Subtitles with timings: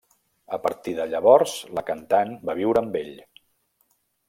[0.55, 3.15] A partir de llavors, la cantant va viure amb ell.